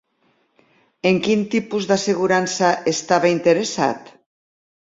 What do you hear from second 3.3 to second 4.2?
interessat?